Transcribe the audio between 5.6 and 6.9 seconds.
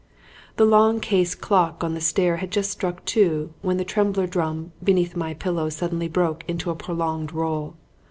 suddenly broke into a